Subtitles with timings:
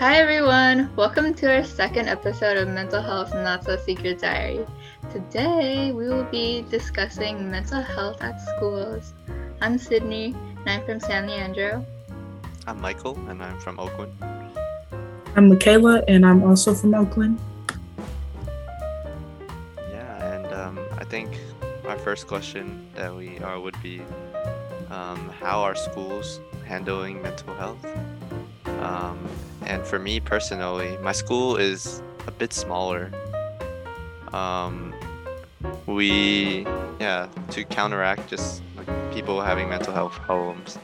[0.00, 4.64] Hi everyone, welcome to our second episode of Mental Health Not So Secret Diary.
[5.12, 9.12] Today we will be discussing mental health at schools.
[9.60, 11.84] I'm Sydney and I'm from San Leandro.
[12.66, 14.10] I'm Michael and I'm from Oakland.
[15.36, 17.38] I'm Michaela and I'm also from Oakland.
[19.76, 21.28] Yeah, and um, I think
[21.86, 24.00] our first question that we are would be
[24.88, 27.84] um, how are schools handling mental health?
[28.80, 29.28] Um,
[29.70, 33.12] and for me personally, my school is a bit smaller.
[34.32, 34.92] Um,
[35.86, 36.66] we,
[36.98, 40.76] yeah, to counteract just like people having mental health problems,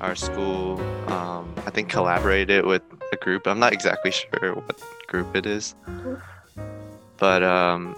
[0.00, 3.46] our school, um, I think, collaborated with a group.
[3.46, 5.74] I'm not exactly sure what group it is,
[7.18, 7.94] but um,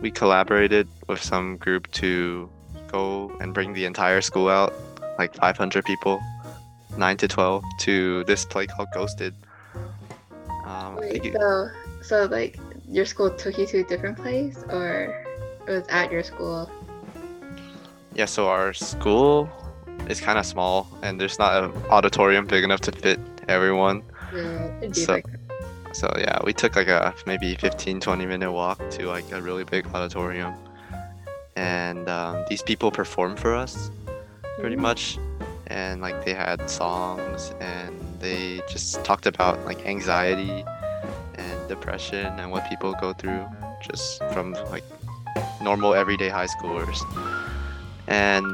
[0.00, 2.48] we collaborated with some group to
[2.88, 4.72] go and bring the entire school out,
[5.18, 6.22] like 500 people,
[6.98, 9.34] 9 to 12, to this play called Ghosted.
[10.64, 11.68] Um, Wait, it- so,
[12.02, 15.24] so like your school took you to a different place or
[15.66, 16.70] it was at your school?
[18.14, 19.48] yeah, so our school
[20.08, 24.02] is kind of small, and there's not an auditorium big enough to fit everyone.
[24.34, 25.26] Yeah, it'd be So- like
[25.92, 29.64] So yeah, we took like a maybe 15, 20 minute walk to like a really
[29.64, 30.52] big auditorium,
[31.56, 33.90] and um, these people performed for us,
[34.60, 34.80] pretty Mm.
[34.80, 35.18] much,
[35.68, 40.64] and like they had songs and they just talked about like anxiety
[41.34, 43.46] and depression and what people go through
[43.82, 44.84] just from like
[45.62, 46.98] normal everyday high schoolers,
[48.06, 48.46] and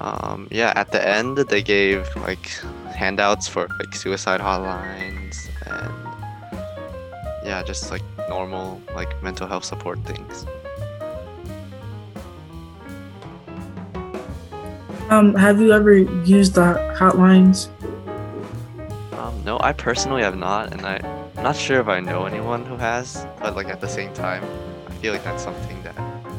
[0.00, 2.48] um, yeah, at the end they gave like
[2.94, 5.92] handouts for like suicide hotlines and
[7.44, 10.46] yeah, just like normal like mental health support things.
[15.10, 17.68] Um, have you ever used the hotlines?
[19.18, 20.98] Um, no, I personally have not, and I,
[21.36, 23.26] I'm not sure if I know anyone who has.
[23.40, 24.44] But like at the same time,
[24.86, 25.96] I feel like that's something that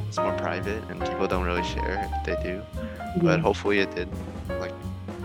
[0.10, 2.62] is more private and people don't really share if they do.
[3.22, 4.08] But hopefully it did
[4.62, 4.74] like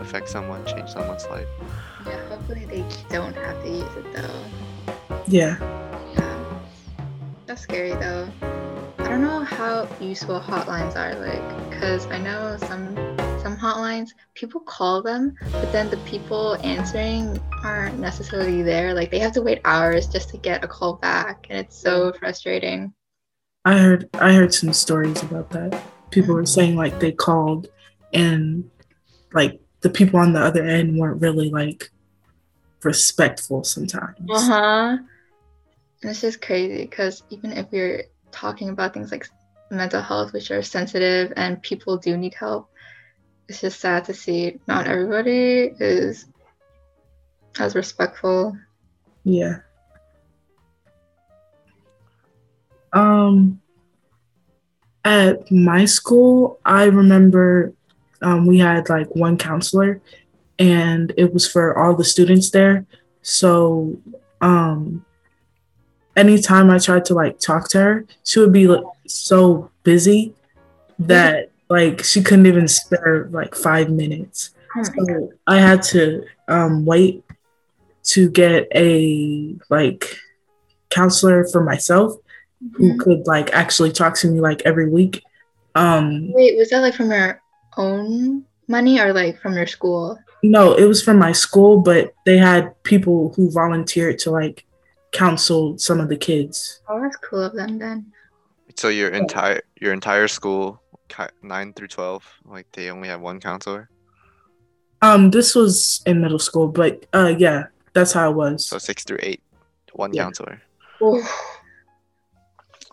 [0.01, 1.47] affect someone, change someone's life.
[2.05, 5.17] yeah, hopefully they don't have to use it though.
[5.29, 5.57] Yeah.
[6.15, 6.45] Yeah.
[7.47, 8.29] That's scary though.
[8.99, 13.06] I don't know how useful hotlines are like because I know some
[13.57, 19.19] some hotlines people call them but then the people answering aren't necessarily there like they
[19.19, 22.93] have to wait hours just to get a call back and it's so frustrating.
[23.65, 25.83] I heard I heard some stories about that.
[26.11, 27.69] People were saying like they called
[28.13, 28.71] and
[29.33, 31.91] like the people on the other end weren't really like
[32.85, 34.31] respectful sometimes.
[34.31, 34.99] Uh-huh.
[36.03, 39.29] And it's just crazy because even if you're talking about things like
[39.71, 42.71] mental health, which are sensitive and people do need help,
[43.49, 46.27] it's just sad to see not everybody is
[47.59, 48.57] as respectful.
[49.25, 49.59] Yeah.
[52.93, 53.61] Um
[55.05, 57.73] at my school, I remember
[58.23, 60.01] um, we had like one counselor
[60.59, 62.87] and it was for all the students there.
[63.23, 63.97] So
[64.41, 65.05] um
[66.17, 70.35] anytime I tried to like talk to her, she would be like, so busy
[70.99, 74.51] that like she couldn't even spare like five minutes.
[74.95, 77.25] So I had to um, wait
[78.05, 80.17] to get a like
[80.91, 82.15] counselor for myself
[82.75, 82.99] who Mhm.
[83.01, 85.23] could like actually talk to me like every week.
[85.75, 87.41] Um, Wait, was that like from your
[87.77, 90.19] own money or like from your school?
[90.43, 94.65] no, it was from my school, but they had people who volunteered to like
[95.13, 96.81] counsel some of the kids.
[96.89, 98.13] Oh, that's cool of them then.
[98.77, 100.79] So your entire your entire school, ki-
[101.43, 103.89] nine through twelve, like they only have one counselor.
[105.03, 108.67] Um, this was in middle school, but uh, yeah, that's how it was.
[108.67, 109.43] So six through eight,
[109.93, 110.25] one Yeah.
[110.25, 110.63] counselor.
[111.03, 111.27] Oof.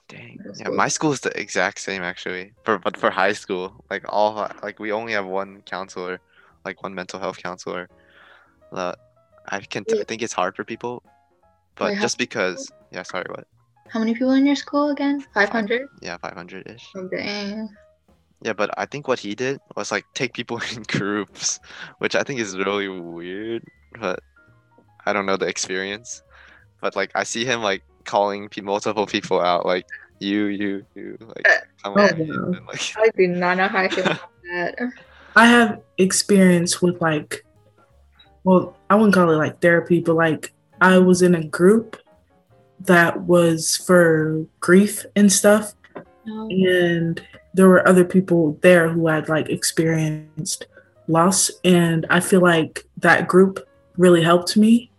[0.10, 0.40] Dang.
[0.60, 2.54] Yeah, my school is the exact same actually.
[2.64, 6.20] For but for high school, like all like we only have one counselor,
[6.66, 7.90] like one mental health counselor.
[8.72, 8.94] Uh,
[9.48, 11.04] I can t- I think it's hard for people,
[11.76, 13.48] but Wait, just because yeah, sorry, what?
[13.90, 15.22] How many people in your school again?
[15.34, 15.88] 500?
[16.02, 16.92] Yeah, five hundred ish.
[16.96, 17.70] Oh, dang.
[18.44, 21.60] Yeah, but I think what he did was like take people in groups,
[22.00, 23.64] which I think is really weird.
[24.00, 24.20] But
[25.06, 26.22] I don't know the experience.
[26.82, 29.86] But like I see him like calling pe- multiple people out, like
[30.20, 31.52] you, you, you, like Uh,
[31.84, 32.36] come oh, on, wow.
[32.52, 34.92] and, like I do not know how I feel about that.
[35.36, 37.46] I have experience with like,
[38.44, 41.98] well, I wouldn't call it like therapy, but like I was in a group
[42.82, 45.74] that was for grief and stuff.
[46.26, 46.48] No.
[46.50, 47.22] And
[47.54, 50.68] there were other people there who had like experienced
[51.08, 51.52] loss.
[51.64, 53.60] And I feel like that group
[53.98, 54.92] really helped me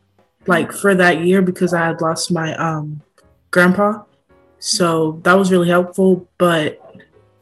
[0.46, 3.02] like for that year because I had lost my um
[3.50, 4.02] grandpa.
[4.58, 6.80] So that was really helpful, but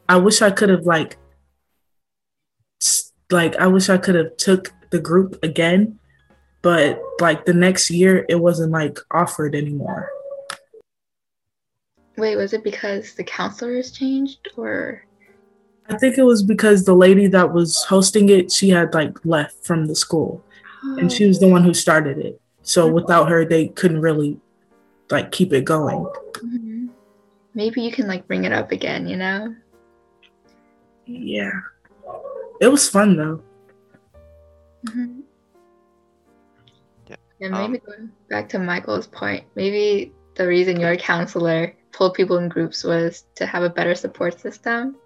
[0.09, 1.17] I wish I could have like
[3.31, 5.99] like I wish I could have took the group again,
[6.61, 10.09] but like the next year it wasn't like offered anymore.
[12.17, 15.05] Wait, was it because the counselors changed or
[15.89, 19.65] I think it was because the lady that was hosting it, she had like left
[19.65, 20.43] from the school
[20.83, 22.39] and she was the one who started it.
[22.61, 24.39] So without her, they couldn't really
[25.09, 26.05] like keep it going.
[26.37, 26.89] Mhm.
[27.53, 29.55] Maybe you can like bring it up again, you know?
[31.05, 31.51] Yeah.
[32.61, 33.41] It was fun though.
[34.87, 35.19] Mm-hmm.
[37.07, 42.15] Yeah, And um, maybe going back to Michael's point, maybe the reason your counselor pulled
[42.15, 44.97] people in groups was to have a better support system.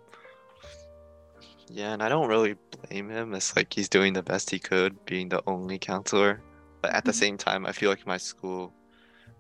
[1.70, 3.34] Yeah, and I don't really blame him.
[3.34, 6.42] It's like he's doing the best he could, being the only counselor.
[6.82, 7.16] But at the Mhm.
[7.16, 8.74] same time, I feel like my school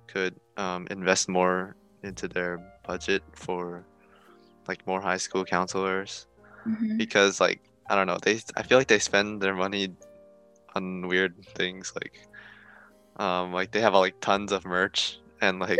[0.07, 3.85] could um, invest more into their budget for
[4.67, 6.27] like more high school counselors
[6.67, 6.97] Mhm.
[6.97, 9.95] because like I don't know, they I feel like they spend their money
[10.75, 12.13] on weird things like
[13.17, 15.79] um like they have like tons of merch and like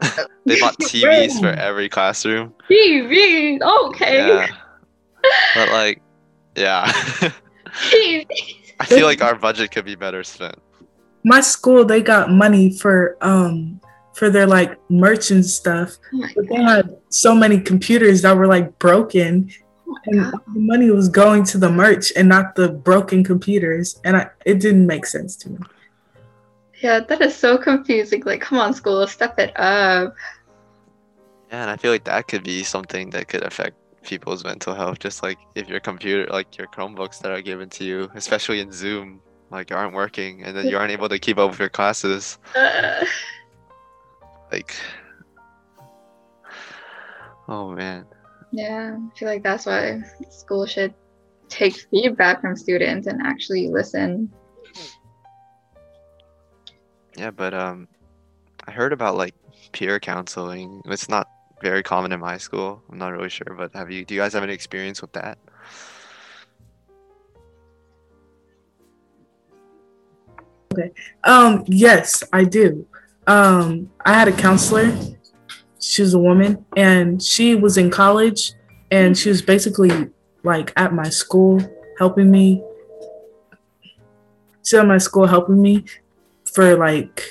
[0.46, 2.54] they bought TVs for every classroom.
[2.70, 4.26] TV, okay.
[4.26, 4.48] Yeah.
[5.54, 6.00] But like
[6.56, 6.84] yeah.
[8.80, 10.56] I feel like our budget could be better spent.
[11.24, 13.80] My school, they got money for um
[14.14, 15.98] for their like merch and stuff.
[16.14, 19.50] Oh But they had so many computers that were like broken
[19.86, 20.34] Oh and god.
[20.54, 24.00] the money was going to the merch and not the broken computers.
[24.04, 25.58] And I, it didn't make sense to me.
[26.80, 28.22] Yeah, that is so confusing.
[28.24, 30.14] Like, come on, school, step it up.
[31.50, 34.98] Yeah, and I feel like that could be something that could affect people's mental health.
[34.98, 38.72] Just like if your computer, like your Chromebooks that are given to you, especially in
[38.72, 42.38] Zoom, like aren't working, and then you aren't able to keep up with your classes.
[42.54, 43.04] Uh,
[44.52, 44.74] Like,
[47.46, 48.04] oh man.
[48.52, 50.00] yeah, I feel like that's why
[50.30, 50.94] school should
[51.48, 54.32] take feedback from students and actually listen.
[57.20, 57.86] Yeah, but um,
[58.66, 59.34] I heard about like
[59.72, 60.80] peer counseling.
[60.86, 61.28] It's not
[61.60, 62.82] very common in my school.
[62.90, 64.06] I'm not really sure, but have you?
[64.06, 65.36] Do you guys have any experience with that?
[70.72, 70.92] Okay.
[71.24, 72.86] Um, yes, I do.
[73.26, 74.90] Um, I had a counselor.
[75.78, 78.54] She was a woman, and she was in college,
[78.90, 80.08] and she was basically
[80.42, 81.60] like at my school
[81.98, 82.64] helping me.
[84.64, 85.84] She at my school helping me
[86.54, 87.22] for like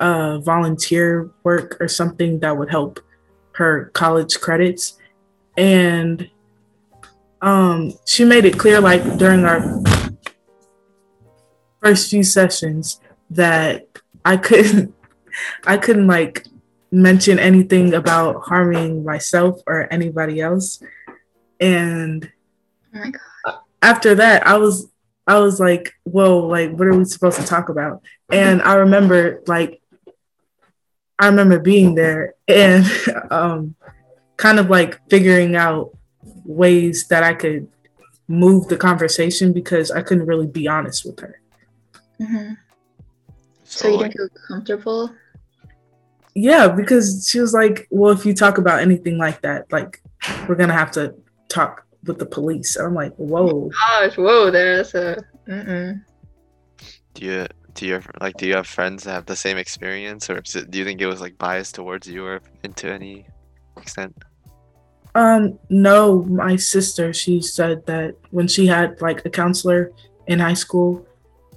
[0.00, 3.00] uh, volunteer work or something that would help
[3.52, 4.98] her college credits,
[5.56, 6.30] and
[7.40, 9.60] um, she made it clear like during our
[11.82, 13.00] first few sessions
[13.30, 13.86] that
[14.24, 14.94] I couldn't
[15.66, 16.46] I couldn't like
[16.90, 20.82] mention anything about harming myself or anybody else.
[21.60, 22.30] And
[22.94, 23.58] Oh my god.
[23.82, 24.88] after that I was
[25.28, 28.02] I was like, whoa, like what are we supposed to talk about?
[28.32, 29.80] And I remember like
[31.18, 32.84] I remember being there and
[33.30, 33.74] um
[34.38, 35.96] kind of like figuring out
[36.44, 37.68] ways that I could
[38.26, 41.40] move the conversation because I couldn't really be honest with her.
[42.18, 42.52] hmm
[43.64, 45.14] So, you like, didn't feel comfortable?
[46.34, 50.00] Yeah, because she was like, "Well, if you talk about anything like that, like
[50.48, 51.14] we're gonna have to
[51.48, 55.22] talk with the police." And I'm like, "Whoa." Gosh, whoa, there's a.
[55.48, 56.02] Mm-mm.
[57.14, 60.38] do you do you like do you have friends that have the same experience, or
[60.44, 63.26] is it, do you think it was like biased towards you, or into any
[63.76, 64.14] extent?
[65.14, 69.92] Um, no, my sister, she said that when she had like a counselor
[70.26, 71.06] in high school,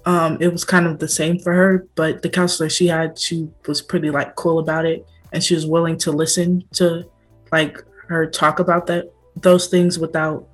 [0.06, 1.88] um, it was kind of the same for her.
[1.96, 5.66] But the counselor she had, she was pretty like cool about it, and she was
[5.66, 7.04] willing to listen to
[7.52, 10.48] like her talk about that those things without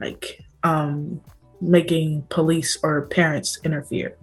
[0.00, 1.20] like um
[1.60, 4.16] making police or parents interfere.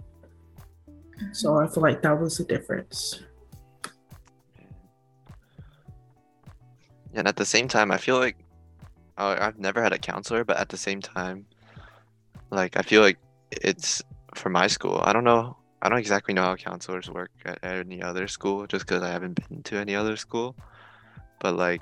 [1.32, 3.22] So I feel like that was the difference.
[7.14, 8.36] And at the same time, I feel like
[9.16, 11.46] I've never had a counselor, but at the same time,
[12.50, 13.18] like I feel like
[13.50, 14.02] it's
[14.34, 15.00] for my school.
[15.02, 15.56] I don't know.
[15.80, 19.48] I don't exactly know how counselors work at any other school, just because I haven't
[19.48, 20.56] been to any other school.
[21.40, 21.80] But like,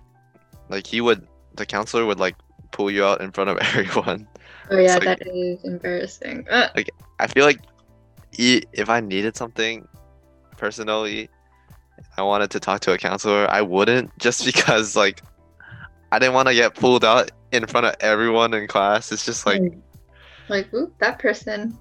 [0.68, 2.36] like he would, the counselor would like
[2.72, 4.26] pull you out in front of everyone.
[4.70, 6.46] Oh yeah, like- that is embarrassing.
[6.50, 6.68] Uh,
[7.20, 7.60] I feel like
[8.38, 9.86] e- if I needed something
[10.56, 11.28] personally,
[12.16, 15.22] I wanted to talk to a counselor, I wouldn't just because like
[16.12, 19.12] I didn't want to get pulled out in front of everyone in class.
[19.12, 19.62] It's just like
[20.48, 21.76] like, ooh, that person.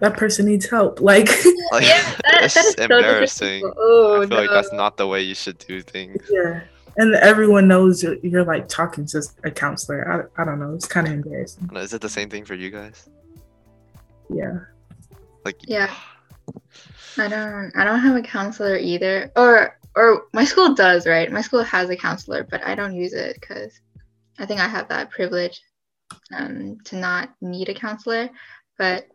[0.00, 1.00] that person needs help.
[1.00, 1.28] Like,
[1.72, 3.48] Like Yeah, that- that's that is so embarrassing.
[3.62, 3.74] disrespectful.
[3.78, 6.22] Oh, I feel like that's not the way you should do things.
[6.30, 6.60] yeah.
[6.98, 10.28] And everyone knows you're, you're like talking to a counselor.
[10.36, 10.74] I, I don't know.
[10.74, 11.70] It's kind of embarrassing.
[11.74, 13.08] Is it the same thing for you guys?
[14.28, 14.58] Yeah.
[15.44, 15.94] Like Yeah.
[17.16, 19.30] I don't I don't have a counselor either.
[19.36, 21.30] Or or my school does, right?
[21.30, 23.80] My school has a counselor, but I don't use it because
[24.38, 25.60] I think I have that privilege
[26.36, 28.28] um, to not need a counselor.
[28.76, 29.06] But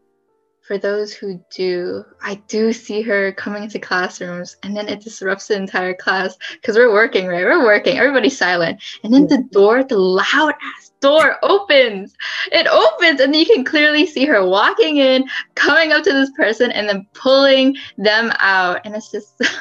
[0.64, 5.48] for those who do, I do see her coming into classrooms and then it disrupts
[5.48, 7.44] the entire class because we're working, right?
[7.44, 8.82] We're working, everybody's silent.
[9.04, 12.16] And then the door, the loud ass door opens.
[12.54, 16.72] It opens and you can clearly see her walking in, coming up to this person
[16.72, 18.80] and then pulling them out.
[18.86, 19.42] And it's just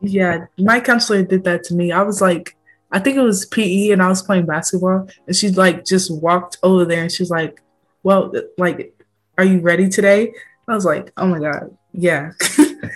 [0.00, 0.46] Yeah.
[0.58, 1.92] My counselor did that to me.
[1.92, 2.56] I was like,
[2.90, 5.08] I think it was PE and I was playing basketball.
[5.28, 7.62] And she like just walked over there and she's like,
[8.06, 8.94] Well, like,
[9.36, 10.32] are you ready today?
[10.68, 11.76] I was like, Oh my God.
[11.92, 12.30] Yeah.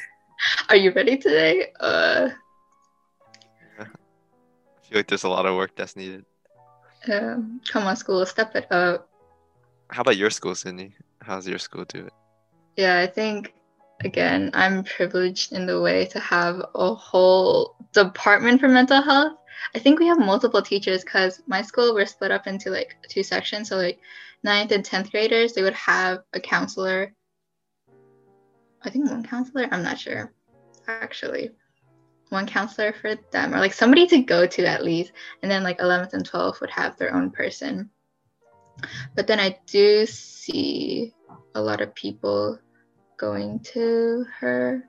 [0.68, 1.72] Are you ready today?
[1.80, 2.28] Uh
[3.80, 3.84] I
[4.86, 6.24] feel like there's a lot of work that's needed.
[7.12, 9.08] um, come on, school, step it up.
[9.90, 10.94] How about your school, Sydney?
[11.22, 12.12] How's your school do it?
[12.76, 13.52] Yeah, I think
[14.04, 19.38] again, I'm privileged in the way to have a whole department for mental health.
[19.74, 23.24] I think we have multiple teachers because my school we're split up into like two
[23.24, 23.70] sections.
[23.70, 23.98] So like
[24.42, 27.14] ninth and tenth graders, they would have a counselor.
[28.82, 29.68] I think one counselor.
[29.70, 30.32] I'm not sure,
[30.88, 31.50] actually.
[32.30, 35.78] One counselor for them, or like somebody to go to at least, and then like
[35.80, 37.90] 11th and 12th would have their own person.
[39.14, 41.12] But then I do see
[41.54, 42.58] a lot of people
[43.18, 44.88] going to her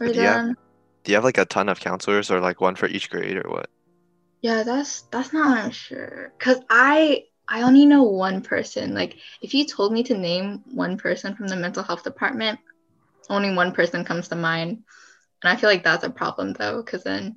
[0.00, 0.38] or Yeah.
[0.38, 0.56] them.
[1.04, 3.48] Do you have like a ton of counselors or like one for each grade or
[3.50, 3.70] what?
[4.42, 6.32] Yeah, that's that's not what I'm sure.
[6.38, 8.94] Cause I I only know one person.
[8.94, 12.58] Like if you told me to name one person from the mental health department,
[13.30, 14.82] only one person comes to mind.
[15.42, 17.36] And I feel like that's a problem though, because then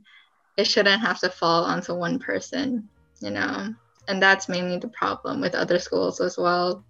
[0.58, 2.90] it shouldn't have to fall onto one person,
[3.22, 3.74] you know.
[4.08, 6.84] And that's mainly the problem with other schools as well.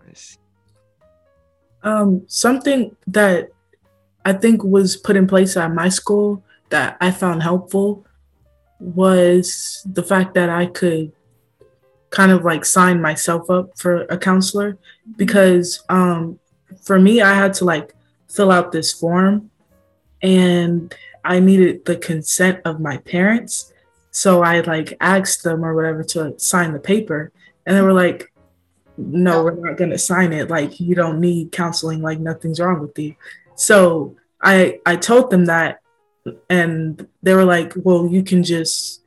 [0.00, 0.38] I see.
[1.82, 3.50] Um, something that
[4.24, 8.05] I think was put in place at my school that I found helpful
[8.78, 11.12] was the fact that I could
[12.10, 14.78] kind of like sign myself up for a counselor
[15.16, 16.38] because um,
[16.82, 17.94] for me, I had to like
[18.28, 19.50] fill out this form
[20.22, 23.72] and I needed the consent of my parents.
[24.10, 27.32] So I like asked them or whatever to sign the paper,
[27.66, 28.32] and they were like,
[28.96, 30.48] no, we're not going to sign it.
[30.48, 32.00] Like, you don't need counseling.
[32.00, 33.14] Like, nothing's wrong with you.
[33.56, 35.80] So I, I told them that,
[36.48, 39.02] and they were like, well, you can just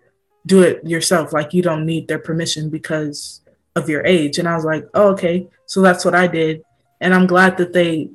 [0.46, 1.34] do it yourself.
[1.34, 3.42] Like, you don't need their permission because
[3.76, 4.38] of your age.
[4.38, 5.48] And I was like, oh, okay.
[5.66, 6.64] So that's what I did.
[7.02, 8.10] And I'm glad that they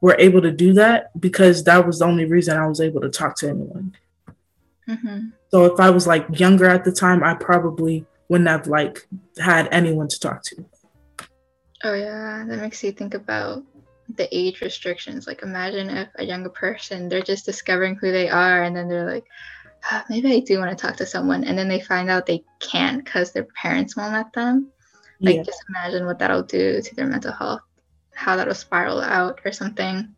[0.00, 3.10] were able to do that because that was the only reason I was able to
[3.10, 3.96] talk to anyone.
[4.86, 9.06] hmm So if I was like younger at the time, I probably wouldn't have like
[9.38, 10.64] had anyone to talk to.
[11.84, 13.62] Oh yeah, that makes you think about
[14.14, 15.26] the age restrictions.
[15.26, 19.10] Like imagine if a younger person they're just discovering who they are and then they're
[19.10, 19.24] like,
[19.90, 22.44] "Ah, maybe I do want to talk to someone, and then they find out they
[22.60, 24.72] can't because their parents won't let them.
[25.20, 25.42] Like Yeah.
[25.42, 27.62] just imagine what that'll do to their mental health,
[28.14, 30.14] how that'll spiral out or something.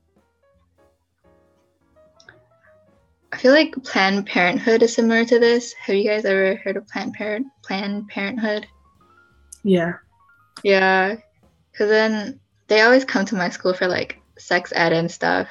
[3.33, 5.73] I feel like Planned Parenthood is similar to this.
[5.75, 8.66] Have you guys ever heard of Planned Parent Planned Parenthood?
[9.62, 9.95] Yeah.
[10.64, 11.16] Yeah,
[11.71, 15.48] because then they always come to my school for like sex ed and stuff.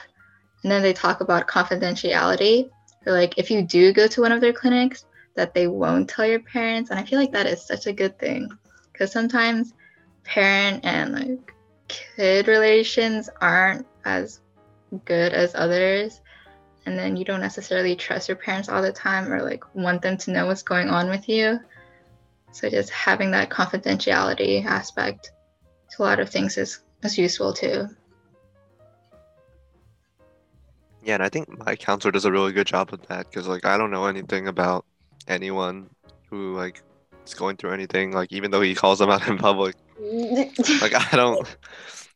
[0.64, 2.70] And then they talk about confidentiality.
[3.06, 5.06] Or like if you do go to one of their clinics,
[5.36, 6.90] that they won't tell your parents.
[6.90, 8.50] And I feel like that is such a good thing.
[8.92, 9.74] Because sometimes
[10.24, 11.54] parent and like
[11.88, 14.42] kid relations aren't as
[15.06, 16.22] good as others.
[16.86, 20.18] And then you don't necessarily trust your parents all the time or like want them
[20.18, 21.60] to know what's going on with you.
[22.52, 25.32] So just having that confidentiality aspect
[25.92, 27.88] to a lot of things is, is useful too.
[31.04, 33.66] Yeah, and I think my counselor does a really good job with that because like
[33.66, 34.86] I don't know anything about
[35.28, 35.90] anyone
[36.30, 36.84] who like
[37.26, 38.12] is going through anything.
[38.12, 41.48] Like even though he calls them out in public, like I don't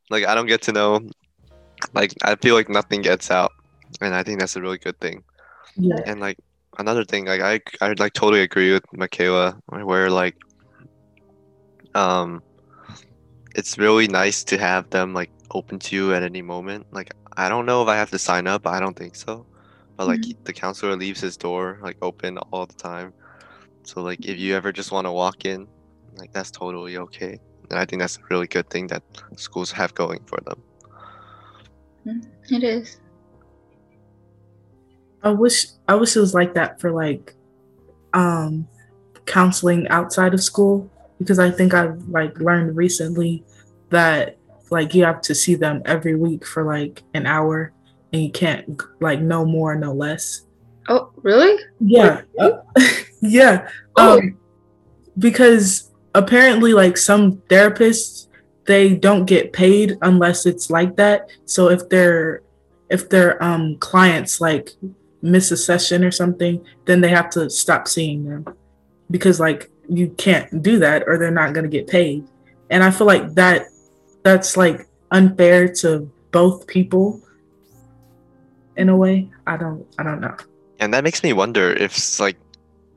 [0.10, 1.08] like I don't get to know.
[1.94, 3.52] Like I feel like nothing gets out,
[4.02, 5.24] and I think that's a really good thing.
[5.78, 6.00] Yeah.
[6.06, 6.38] And like
[6.78, 10.36] another thing, like I I like totally agree with Michaela, where like
[11.96, 12.42] um,
[13.55, 16.88] it's really nice to have them like open to you at any moment.
[16.91, 18.67] Like I don't know if I have to sign up.
[18.67, 19.48] I don't think so.
[19.98, 20.36] But like Mhm.
[20.46, 23.13] the counselor leaves his door like open all the time,
[23.86, 25.67] So like if you ever just want to walk in,
[26.17, 27.39] like that's totally okay.
[27.70, 29.03] And I think that's a really good thing that
[29.38, 30.63] schools have going for them.
[32.50, 32.98] It is.
[35.24, 37.36] I wish I wish it was like that for like
[38.13, 38.67] um
[39.25, 40.89] counseling outside of school
[41.22, 43.44] because I think I've like learned recently
[43.90, 44.38] that
[44.72, 47.74] like you have to see them every week for like an hour
[48.12, 50.46] and you can't like no more no less.
[50.90, 51.62] Oh, really?
[51.80, 52.22] Yeah.
[53.22, 53.70] yeah.
[53.98, 54.18] Oh.
[54.18, 54.38] Um
[55.20, 58.28] because apparently like some therapists
[58.66, 61.30] they don't get paid unless it's like that.
[61.46, 62.42] So if their
[62.90, 64.72] if their um clients like
[65.22, 68.46] miss a session or something, then they have to stop seeing them
[69.12, 72.25] because like you can't do that or they're not going to get paid.
[72.69, 73.67] And I feel like that
[74.24, 77.21] that's like unfair to both people
[78.77, 79.29] in a way.
[79.45, 80.36] I don't I don't know.
[80.79, 82.38] And that makes me wonder if like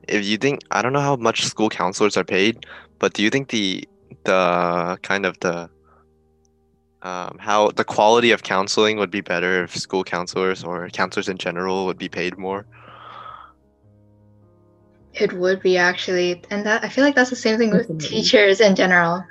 [0.07, 2.65] if you think I don't know how much school counselors are paid,
[2.99, 3.87] but do you think the
[4.23, 5.69] the kind of the
[7.01, 11.37] um, how the quality of counseling would be better if school counselors or counselors in
[11.37, 12.65] general would be paid more?
[15.17, 18.07] It would be actually, and that I feel like that's the same thing with Definitely.
[18.07, 19.23] teachers in general.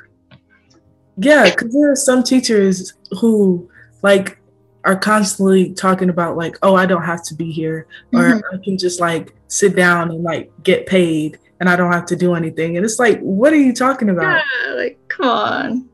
[1.16, 3.70] Yeah, because there are some teachers who
[4.02, 4.38] like
[4.84, 8.42] are constantly talking about like, oh, I don't have to be here, or Mhm.
[8.52, 12.16] I can just like sit down and like get paid, and I don't have to
[12.16, 12.76] do anything.
[12.76, 14.42] And it's like, what are you talking about?
[14.66, 15.88] Yeah, like come on.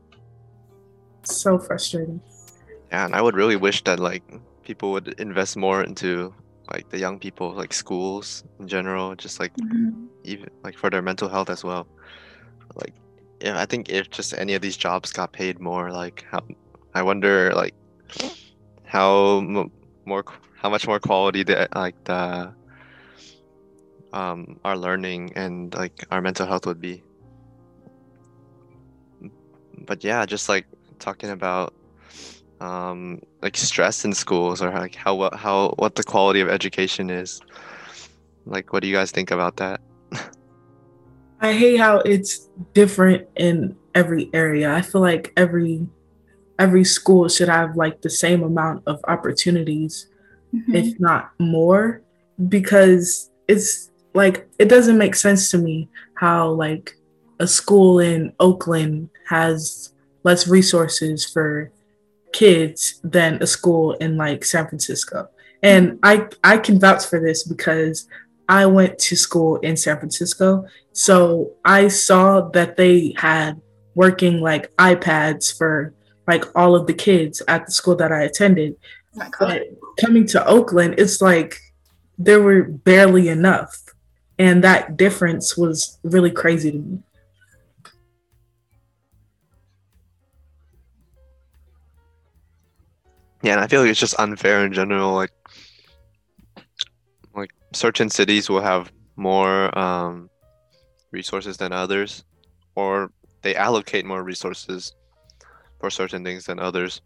[1.23, 2.21] So frustrating.
[2.89, 4.23] Yeah, and I would really wish that like
[4.63, 6.33] people would invest more into
[6.73, 10.09] like the young people, like schools in general, just like Mhm.
[10.23, 11.87] even like for their mental health as well.
[12.75, 12.95] Like,
[13.41, 16.41] yeah, I think if just any of these jobs got paid more, like how
[16.93, 17.75] I wonder like
[18.85, 19.71] how m-
[20.05, 20.23] more
[20.61, 22.55] how much more quality the like the
[24.13, 27.03] um our learning and like our mental health would be.
[29.85, 30.67] But yeah, just like
[30.99, 31.73] talking about
[32.61, 37.09] um like stress in schools or like how what how what the quality of education
[37.09, 37.41] is.
[38.45, 39.81] Like, what do you guys think about that?
[41.41, 44.73] I hate how it's different in every area.
[44.73, 45.87] I feel like every
[46.59, 50.07] every school should have like the same amount of opportunities
[50.53, 50.75] Mhm.
[50.75, 52.01] if not more
[52.49, 56.93] because it's like it doesn't make sense to me how like
[57.39, 59.93] a school in Oakland has
[60.23, 61.71] less resources for
[62.33, 65.29] kids than a school in like San Francisco.
[65.63, 68.07] And I I can vouch for this because
[68.49, 70.65] I went to school in San Francisco.
[70.93, 73.61] So I saw that they had
[73.95, 75.93] working like iPads for
[76.27, 78.75] like all of the kids at the school that I attended.
[79.19, 79.29] Oh.
[79.39, 79.63] But
[79.99, 81.59] coming to Oakland, it's like
[82.17, 83.83] there were barely enough.
[84.37, 86.99] And that difference was really crazy to me.
[93.43, 95.13] Yeah, and I feel like it's just unfair in general.
[95.13, 95.31] Like,
[97.35, 100.29] like certain cities will have more um,
[101.11, 102.23] resources than others,
[102.75, 104.93] or they allocate more resources
[105.79, 107.01] for certain things than others.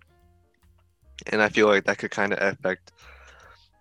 [1.28, 2.92] And I feel like that could kind of affect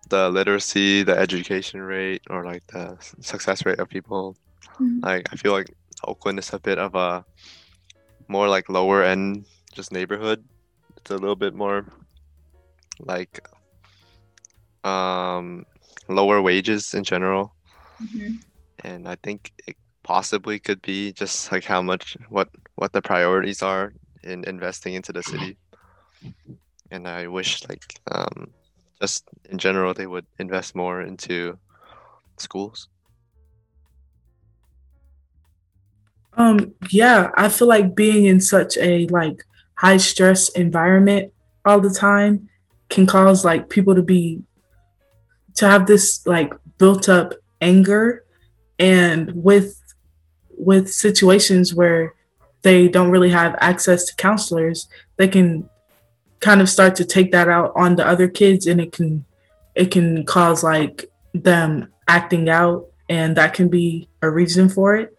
[0.09, 4.37] the literacy, the education rate, or like the success rate of people.
[4.79, 5.03] Mhm.
[5.03, 7.25] Like, I feel like Oakland is a bit of a
[8.27, 10.43] more like lower end, just neighborhood.
[10.97, 11.85] It's a little bit more
[12.99, 13.39] like
[14.83, 15.65] um
[16.07, 17.55] lower wages in general.
[18.01, 18.39] Mhm.
[18.83, 23.61] and i think it possibly could be just like how much what what the priorities
[23.63, 25.57] are in investing into the city.
[26.91, 28.53] And i wish like um
[29.01, 31.57] just in general they would invest more into
[32.37, 32.87] schools.
[36.37, 39.43] Um, yeah, I feel like being in such a like
[39.75, 41.31] high stress environment
[41.65, 42.49] all the time
[42.89, 44.41] can cause like people to be
[45.55, 48.23] to have this like built up anger
[48.79, 49.81] and with
[50.57, 52.13] with situations where
[52.61, 55.69] they don't really have access to counselors, they can
[56.39, 59.25] kind of start to take that out on the other kids and it can
[59.75, 65.15] it can cause like them acting out and that can be a reason for it.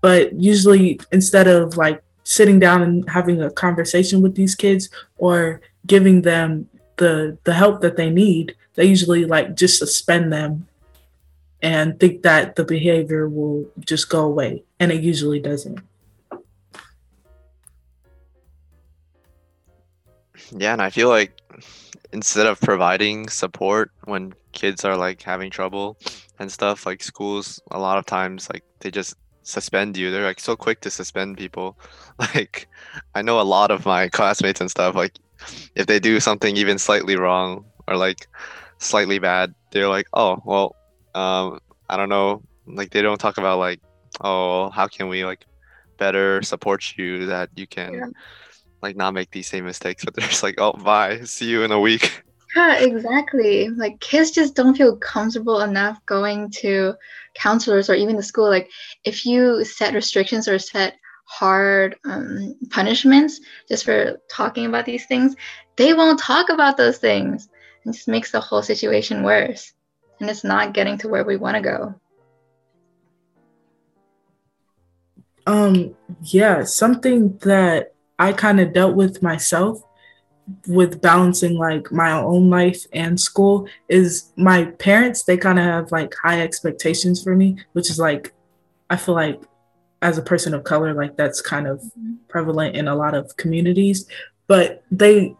[0.00, 5.60] But usually instead of like sitting down and having a conversation with these kids or
[5.86, 10.66] giving them the the help that they need they usually like just suspend them
[11.62, 15.80] and think that the behavior will just go away and it usually doesn't
[20.52, 21.40] yeah and i feel like
[22.12, 25.96] instead of providing support when kids are like having trouble
[26.38, 30.10] and stuff, like schools a lot of times like they just suspend you.
[30.10, 31.78] They're like so quick to suspend people.
[32.34, 32.68] Like
[33.14, 35.14] I know a lot of my classmates and stuff like
[35.74, 38.26] if they do something even slightly wrong or like
[38.78, 40.76] slightly bad, they're like, "Oh, well,
[41.14, 43.80] um I don't know." Like they don't talk about like,
[44.20, 45.44] "Oh, how can we like
[45.98, 48.06] better support you that you can yeah.
[48.82, 51.22] like not make these same mistakes?" But they're just like, "Oh, bye.
[51.24, 52.22] See you in a week."
[52.56, 53.68] Yeah, exactly.
[53.68, 56.94] Like kids just don't feel comfortable enough going to
[57.34, 58.48] counselors or even the school.
[58.48, 58.68] Like
[59.04, 60.94] if you set restrictions or set
[61.30, 65.36] hard um, punishments just for talking about these things,
[65.76, 67.48] they won't talk about those things.
[67.86, 69.72] It just makes the whole situation worse.
[70.18, 71.94] And it's not getting to where we want to go.
[75.46, 79.82] Um, yeah, something that I kind of dealt with myself
[80.66, 85.92] with balancing like my own life and school is my parents they kind of have
[85.92, 88.32] like high expectations for me which is like
[88.88, 89.40] i feel like
[90.02, 92.14] as a person of color like that's kind of mm-hmm.
[92.28, 94.06] prevalent in a lot of communities
[94.46, 95.34] but they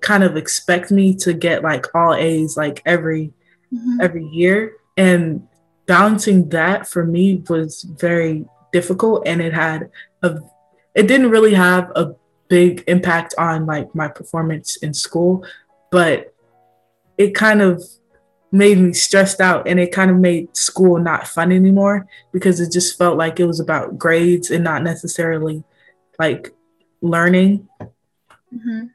[0.00, 3.32] kind of expect me to get like all a's like every
[3.72, 4.00] mm-hmm.
[4.00, 5.46] every year and
[5.86, 9.90] balancing that for me was very difficult and it had
[10.22, 10.38] a
[10.94, 12.14] it didn't really have a
[12.48, 15.44] big impact on like my performance in school,
[15.90, 16.34] but
[17.16, 17.84] it kind of
[18.50, 22.72] made me stressed out and it kind of made school not fun anymore because it
[22.72, 25.62] just felt like it was about grades and not necessarily
[26.18, 26.54] like
[27.02, 27.68] learning.
[27.80, 28.86] Mm-hmm.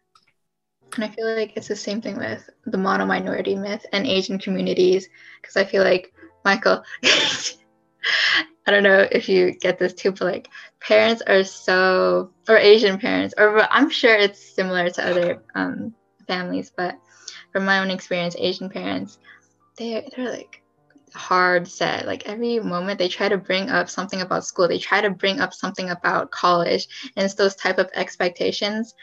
[0.95, 4.39] And I feel like it's the same thing with the model minority myth and Asian
[4.39, 5.07] communities
[5.41, 6.13] because I feel like
[6.43, 6.83] Michael
[8.65, 12.97] I don't know if you get this too, but like parents are so, or Asian
[12.97, 15.93] parents, or I'm sure it's similar to other um,
[16.27, 16.97] families, but
[17.51, 19.19] from my own experience, Asian parents,
[19.77, 20.61] they they're like
[21.13, 22.05] hard set.
[22.05, 25.39] Like every moment they try to bring up something about school, they try to bring
[25.39, 28.93] up something about college, and it's those type of expectations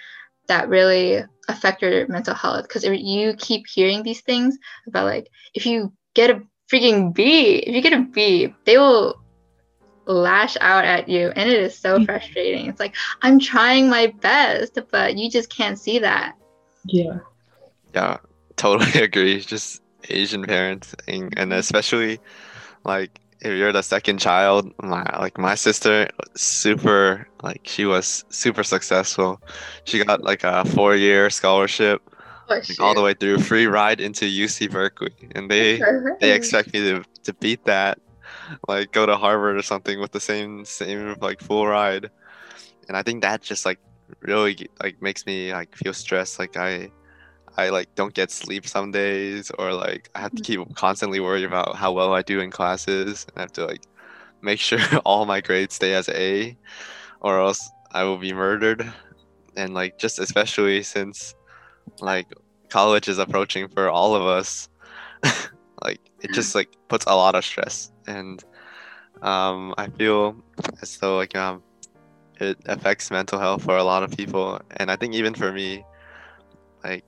[0.48, 2.64] that really affect your mental health.
[2.64, 7.56] Because if you keep hearing these things about like if you get a freaking B,
[7.56, 9.16] if you get a B, they will
[10.06, 12.66] lash out at you and it is so frustrating.
[12.66, 16.35] It's like i'm trying my best but you just can't see that.
[16.87, 17.18] Yeah.
[17.94, 18.16] Yeah
[18.61, 19.40] totally agree.
[19.40, 22.18] Just asian parents and, and especially
[22.84, 28.62] like if you're the second child my like my sister super like she was super
[28.62, 29.40] successful
[29.84, 32.02] she got like a four year scholarship
[32.48, 35.80] oh, like, all the way through free ride into uc berkeley and they
[36.20, 37.98] they expect me to, to beat that
[38.68, 42.10] like go to Harvard or something with the same same like full ride.
[42.88, 43.78] And I think that just like
[44.20, 46.38] really like makes me like feel stressed.
[46.38, 46.90] Like I
[47.56, 51.44] I like don't get sleep some days or like I have to keep constantly worried
[51.44, 53.82] about how well I do in classes and I have to like
[54.42, 56.56] make sure all my grades stay as A
[57.20, 58.90] or else I will be murdered.
[59.56, 61.34] And like just especially since
[62.00, 62.28] like
[62.68, 64.68] college is approaching for all of us
[65.84, 67.90] like it just like puts a lot of stress.
[68.06, 68.42] And
[69.22, 70.36] um, I feel
[70.82, 71.62] as though like um,
[72.40, 75.84] it affects mental health for a lot of people, and I think even for me,
[76.82, 77.04] like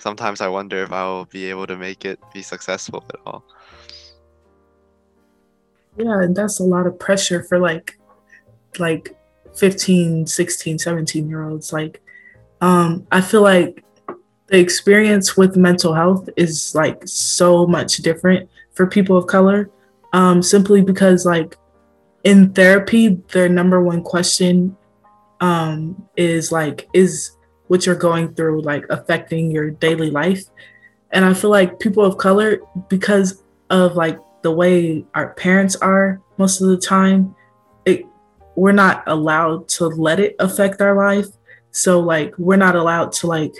[0.00, 3.44] sometimes I wonder if I will be able to make it be successful at all.
[5.96, 7.98] Yeah, and that's a lot of pressure for like
[8.78, 9.16] like
[9.56, 11.72] 15, 16, 17 year olds.
[11.72, 12.00] Like
[12.60, 13.84] um I feel like
[14.48, 19.70] the experience with mental health is like so much different for people of color
[20.12, 21.56] um, simply because like
[22.24, 24.76] in therapy their number one question
[25.40, 27.32] um, is like is
[27.68, 30.44] what you're going through like affecting your daily life
[31.12, 36.20] and i feel like people of color because of like the way our parents are
[36.36, 37.34] most of the time
[37.84, 38.04] it
[38.54, 41.26] we're not allowed to let it affect our life
[41.70, 43.54] so like we're not allowed to like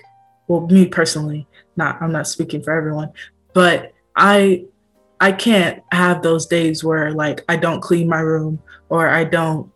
[0.46, 3.10] well me personally not i'm not speaking for everyone
[3.52, 4.64] but i
[5.20, 9.70] I can't have those days where like I don't clean my room or I don't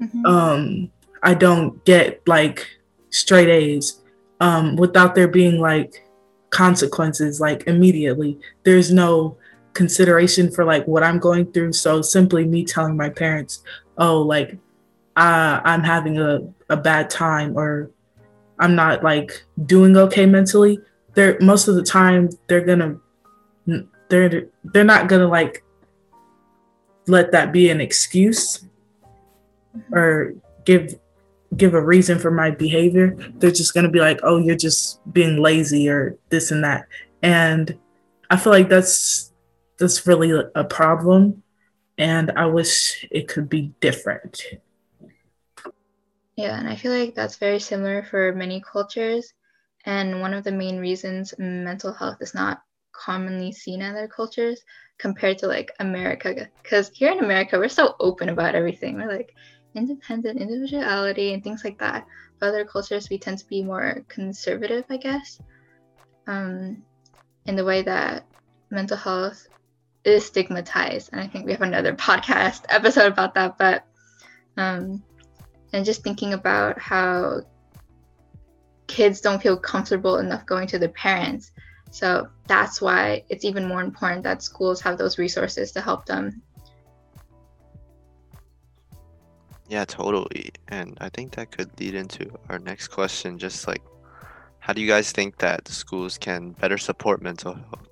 [0.00, 0.26] mm-hmm.
[0.26, 0.90] um
[1.22, 2.66] I don't get like
[3.10, 4.02] straight A's
[4.40, 6.04] um without there being like
[6.50, 8.38] consequences like immediately.
[8.64, 9.36] There's no
[9.74, 11.72] consideration for like what I'm going through.
[11.72, 13.62] So simply me telling my parents,
[13.96, 14.58] oh like
[15.16, 17.90] uh, I'm having a, a bad time or
[18.58, 20.78] I'm not like doing okay mentally,
[21.14, 22.98] they're most of the time they're gonna
[24.08, 25.64] they're they're not gonna like
[27.06, 28.64] let that be an excuse
[29.92, 30.98] or give
[31.56, 33.16] give a reason for my behavior.
[33.36, 36.86] They're just going to be like, "Oh, you're just being lazy or this and that."
[37.22, 37.78] And
[38.30, 39.32] I feel like that's
[39.78, 41.42] that's really a problem
[41.98, 44.42] and I wish it could be different.
[46.36, 49.34] Yeah, and I feel like that's very similar for many cultures.
[49.84, 54.62] And one of the main reasons mental health is not commonly seen in other cultures
[54.98, 56.48] compared to like America.
[56.62, 58.96] Because here in America, we're so open about everything.
[58.96, 59.34] We're like
[59.74, 62.06] independent individuality and things like that.
[62.38, 65.40] But other cultures, we tend to be more conservative, I guess,
[66.26, 66.82] um,
[67.46, 68.24] in the way that
[68.70, 69.48] mental health
[70.04, 71.10] is stigmatized.
[71.12, 73.58] And I think we have another podcast episode about that.
[73.58, 73.84] But,
[74.56, 75.02] um,
[75.72, 77.42] and just thinking about how
[78.86, 81.52] kids don't feel comfortable enough going to their parents.
[81.90, 86.42] So that's why it's even more important that schools have those resources to help them.
[89.68, 90.50] Yeah, totally.
[90.68, 93.82] And I think that could lead into our next question just like,
[94.60, 97.88] how do you guys think that schools can better support mental health?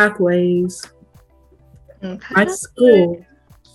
[0.00, 0.86] pathways.
[2.02, 2.34] Mm-hmm.
[2.34, 3.26] My school,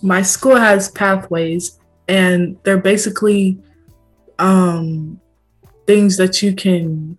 [0.02, 1.78] my school has pathways,
[2.08, 3.58] and they're basically
[4.38, 5.20] um,
[5.86, 7.16] things that you can,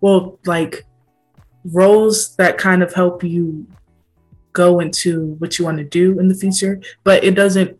[0.00, 0.84] well, like
[1.64, 3.66] roles that kind of help you
[4.56, 6.80] go into what you want to do in the future.
[7.04, 7.78] But it doesn't,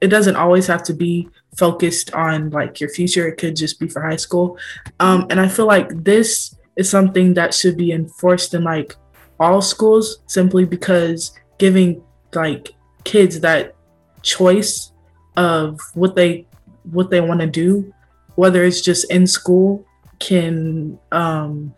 [0.00, 3.28] it doesn't always have to be focused on like your future.
[3.28, 4.58] It could just be for high school.
[4.98, 8.96] Um, and I feel like this is something that should be enforced in like
[9.38, 12.02] all schools simply because giving
[12.34, 13.76] like kids that
[14.22, 14.92] choice
[15.36, 16.46] of what they
[16.90, 17.92] what they want to do
[18.34, 19.84] whether it's just in school
[20.18, 21.74] can um,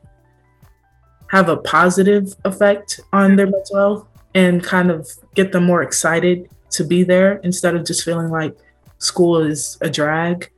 [1.29, 6.49] have a positive effect on their mental health and kind of get them more excited
[6.71, 8.57] to be there instead of just feeling like
[8.99, 10.51] school is a drag.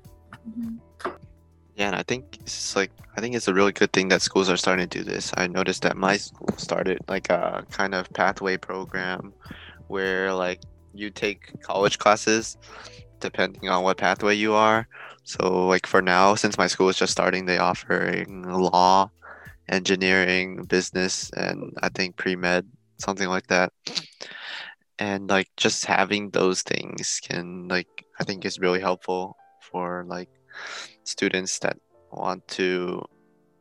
[1.76, 4.48] Yeah, and I think it's like I think it's a really good thing that schools
[4.48, 5.32] are starting to do this.
[5.36, 9.32] I noticed that my school started like a kind of pathway program
[9.88, 10.60] where like
[10.94, 12.56] you take college classes
[13.20, 14.86] depending on what pathway you are.
[15.24, 19.10] So like for now, since my school is just starting, they offering law,
[19.68, 22.66] engineering, business, and I think pre med,
[23.02, 23.72] something like that.
[24.98, 27.88] And like just having those things can like
[28.20, 30.28] I think is really helpful for like
[31.04, 31.76] students that
[32.12, 33.02] want to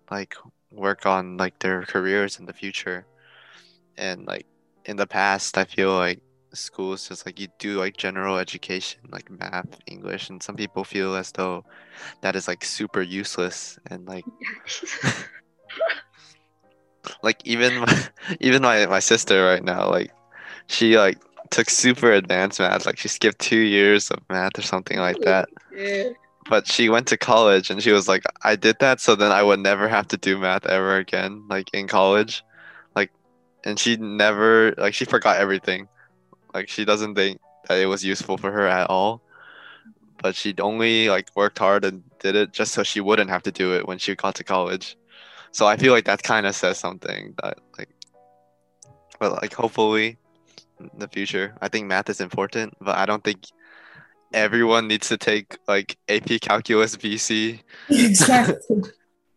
[0.09, 0.35] like
[0.71, 3.05] work on like their careers in the future
[3.97, 4.45] and like
[4.85, 6.21] in the past i feel like
[6.53, 11.15] schools just like you do like general education like math english and some people feel
[11.15, 11.63] as though
[12.21, 14.25] that is like super useless and like
[17.23, 18.03] like even my,
[18.39, 20.11] even my, my sister right now like
[20.67, 21.17] she like
[21.49, 25.49] took super advanced math like she skipped two years of math or something like that.
[25.75, 26.09] yeah
[26.49, 29.43] but she went to college and she was like i did that so then i
[29.43, 32.43] would never have to do math ever again like in college.
[32.95, 33.11] Like
[33.63, 35.87] and she never like she forgot everything.
[36.53, 39.21] Like she doesn't think that it was useful for her at all.
[40.21, 43.51] But she only like worked hard and did it just so she wouldn't have to
[43.51, 44.97] do it when she got to college
[45.51, 47.89] so i feel like that kind of says something that like
[49.19, 50.17] but like hopefully
[50.79, 53.45] in the future i think math is important but i don't think
[54.33, 57.59] everyone needs to take like AP Calculus BC.
[57.89, 58.83] Exactly.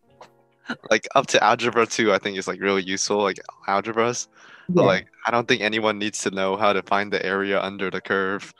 [0.90, 4.28] like up to algebra two, I think is like really useful, like algebras.
[4.68, 4.74] Yeah.
[4.74, 7.90] But like I don't think anyone needs to know how to find the area under
[7.90, 8.54] the curve.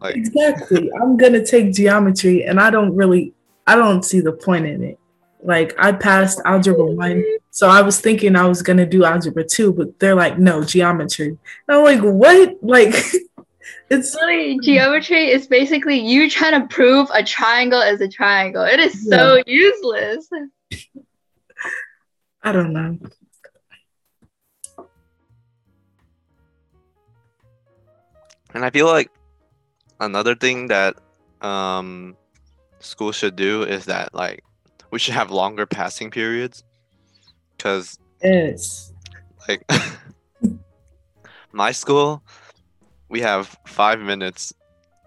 [0.00, 0.90] Like Exactly.
[1.00, 3.34] I'm gonna take geometry and I don't really
[3.66, 4.98] I don't see the point in it.
[5.42, 9.72] Like I passed algebra one, so I was thinking I was gonna do algebra two,
[9.72, 11.28] but they're like, no, geometry.
[11.68, 12.56] And I'm like, what?
[12.62, 12.94] Like
[13.90, 18.62] It's really geometry is basically you trying to prove a triangle is a triangle.
[18.62, 20.28] It is so useless.
[22.42, 22.98] I don't know.
[28.54, 29.10] And I feel like
[29.98, 30.96] another thing that
[31.40, 32.16] um,
[32.78, 34.44] school should do is that like
[34.90, 36.64] we should have longer passing periods
[37.56, 38.92] because yes
[39.48, 39.64] like
[41.52, 42.22] my school
[43.08, 44.54] we have five minutes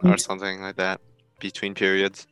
[0.03, 0.19] or mm.
[0.19, 0.99] something like that
[1.39, 2.27] between periods.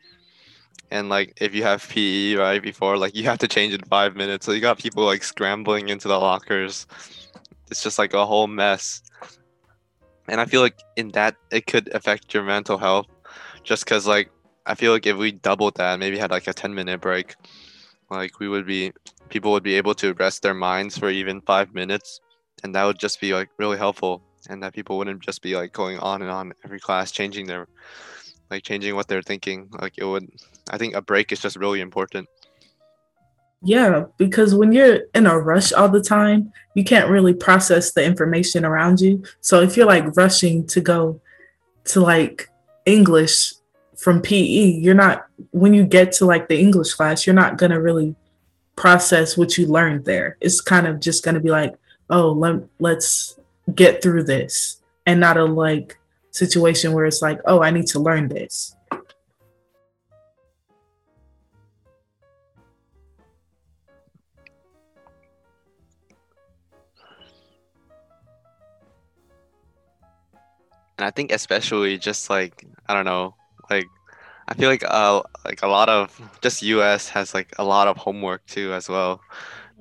[0.92, 4.16] And like if you have PE right before, like you have to change in five
[4.16, 4.46] minutes.
[4.46, 6.86] So you got people like scrambling into the lockers.
[7.70, 9.02] It's just like a whole mess.
[10.28, 13.08] And I feel like in that it could affect your mental health
[13.64, 14.30] just because like
[14.66, 17.36] I feel like if we doubled that, maybe had like a 10 minute break,
[18.10, 18.92] like we would be
[19.30, 22.20] people would be able to rest their minds for even five minutes
[22.64, 25.72] and that would just be like really helpful and that people wouldn't just be like
[25.74, 27.68] going on and on every class, changing their
[28.50, 29.70] like changing what they're thinking.
[29.80, 30.30] Like it would.
[30.70, 32.28] I think a break is just really important.
[33.64, 38.04] Yeah, because when you're in a rush all the time, you can't really process the
[38.04, 39.24] information around you.
[39.40, 41.22] So if you're like rushing to go
[41.86, 42.50] to like
[42.86, 43.54] English
[44.02, 47.80] from PE, you're not when you get to like the English class, you're not to
[47.80, 48.16] really
[48.76, 50.38] process what you learned there.
[50.42, 51.76] It's kind of just to be like,
[52.10, 53.40] "Oh, let, let's
[53.76, 56.00] get through this." And not a like
[56.32, 58.76] situation where it's like, "Oh, I need to learn this."
[70.98, 73.36] and I think especially just like I don't know,
[73.72, 73.90] like
[74.48, 77.98] I feel like uh like a lot of just US has like a lot of
[77.98, 79.22] homework too as well.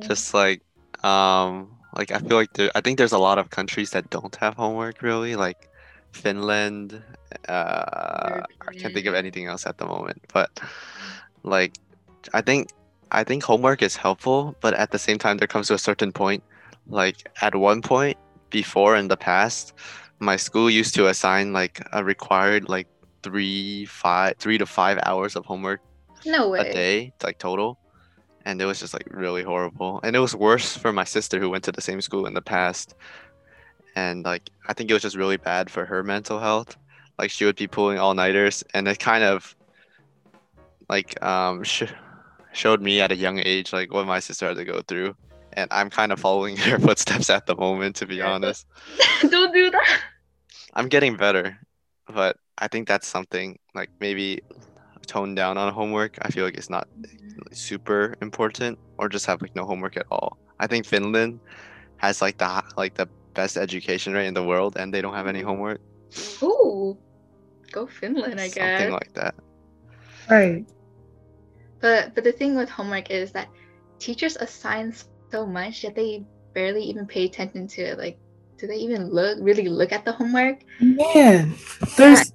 [0.01, 0.09] Yeah.
[0.09, 0.63] Just like
[1.05, 1.53] um
[1.97, 4.55] like I feel like there I think there's a lot of countries that don't have
[4.55, 5.69] homework really like
[6.13, 7.03] Finland
[7.49, 10.51] uh I can't think of anything else at the moment but
[11.43, 11.75] like
[12.35, 12.69] I think
[13.11, 16.13] I think homework is helpful but at the same time there comes to a certain
[16.13, 16.43] point
[16.87, 18.19] like at one point
[18.51, 19.73] before in the past
[20.21, 22.89] my school used to assign like a required like
[23.23, 25.81] three five three to five hours of homework
[26.25, 26.61] no way.
[26.61, 27.79] a day like total.
[28.47, 30.01] And it was just like really horrible.
[30.03, 32.41] And it was worse for my sister who went to the same school in the
[32.43, 32.95] past.
[33.97, 36.77] And like i think it was just really bad for her mental health.
[37.19, 39.55] Like she would be pulling all-nighters and it kind of
[40.89, 41.93] like um sh-
[42.53, 45.15] showed me at a young age like what my sister had to go through.
[45.53, 48.67] And I'm kind of following her footsteps at the moment, to be honest.
[49.29, 50.01] Don't do that.
[50.75, 51.59] I'm getting better,
[52.07, 54.43] but I think that's something like maybe
[55.07, 56.19] tone down on homework.
[56.23, 56.87] I feel like it's not
[57.53, 60.39] super important, or just have like no homework at all.
[60.59, 61.41] I think Finland
[61.97, 65.27] has like the like the best education rate in the world, and they don't have
[65.27, 65.81] any homework.
[66.43, 66.99] Ooh,
[67.73, 68.81] go Finland, I guess.
[68.81, 69.35] Something like that.
[70.29, 70.65] Right.
[71.81, 73.49] But but the thing with homework is that
[73.99, 74.93] teachers assign
[75.31, 77.99] so much that they barely even pay attention to it.
[77.99, 78.19] Like,
[78.59, 80.61] do they even look really look at the homework?
[80.81, 81.55] Man,
[81.97, 82.33] there's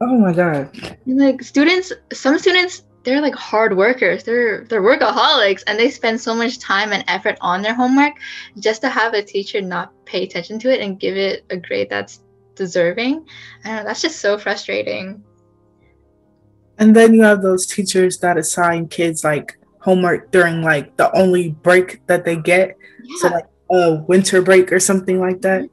[0.00, 0.70] oh my god.
[1.06, 4.24] And like students, some students they're like hard workers.
[4.24, 8.14] They're they're workaholics and they spend so much time and effort on their homework
[8.58, 11.88] just to have a teacher not pay attention to it and give it a grade
[11.88, 12.22] that's
[12.56, 13.24] deserving.
[13.64, 15.22] I don't know, that's just so frustrating.
[16.78, 21.52] And then you have those teachers that assign kids like homework during like the only
[21.52, 22.76] break that they get.
[23.04, 23.16] Yeah.
[23.20, 25.70] So like a winter break or something like that.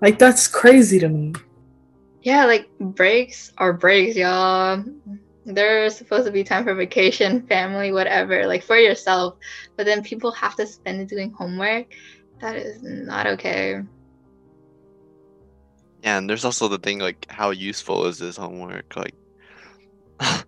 [0.00, 1.34] Like that's crazy to me.
[2.22, 4.84] Yeah, like breaks are breaks, y'all.
[5.44, 9.34] There's supposed to be time for vacation, family, whatever, like for yourself.
[9.76, 11.86] But then people have to spend it doing homework.
[12.40, 13.80] That is not okay.
[16.02, 18.94] Yeah, and there's also the thing like how useful is this homework?
[18.96, 19.14] Like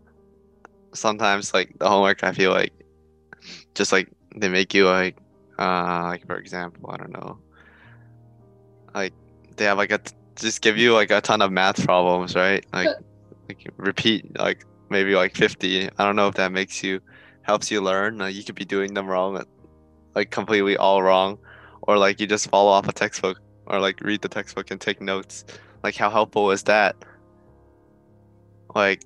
[0.94, 2.72] sometimes like the homework I feel like
[3.74, 5.16] just like they make you like
[5.58, 7.38] uh like for example i don't know
[8.94, 9.12] like
[9.56, 10.00] they have like a
[10.36, 12.64] just give you like a ton of math problems right?
[12.72, 12.88] Like
[13.48, 17.00] like repeat like maybe like 50 i don't know if that makes you
[17.42, 19.44] helps you learn like you could be doing them wrong
[20.14, 21.38] like completely all wrong.
[21.82, 25.00] Or like you just follow off a textbook or like read the textbook and take
[25.00, 25.44] notes.
[25.82, 26.96] Like how helpful is that?
[28.74, 29.02] Like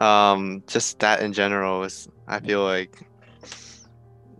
[0.00, 3.06] um just that in general is i feel like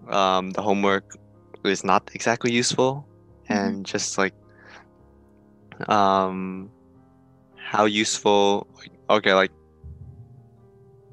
[0.09, 1.19] um, the homework
[1.65, 3.07] is not exactly useful.
[3.45, 3.53] Mm-hmm.
[3.53, 4.33] and just like
[5.89, 6.71] um
[7.57, 8.67] how useful
[9.09, 9.51] okay like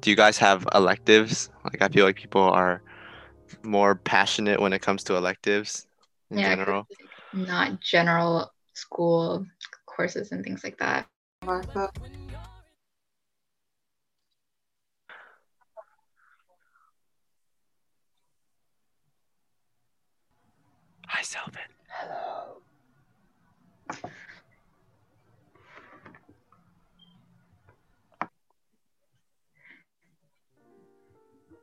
[0.00, 1.50] do you guys have electives?
[1.64, 2.82] Like i feel like people are
[3.62, 5.86] more passionate when it comes to electives
[6.30, 6.86] in yeah, general.
[7.34, 9.46] not general school
[9.86, 11.06] courses and things like that.
[21.06, 21.67] Hi, Selvin.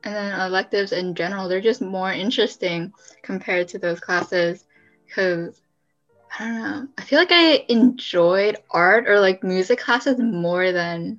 [0.06, 2.92] And then electives in general, they're just more interesting
[3.22, 4.64] compared to those classes
[5.04, 5.60] because
[6.38, 6.88] I don't know.
[6.96, 11.18] I feel like I enjoyed art or like music classes more than